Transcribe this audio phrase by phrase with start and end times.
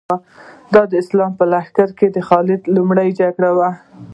[0.73, 3.69] دا د اسلام په لښکر کې د خالد لومړۍ جګړه وه.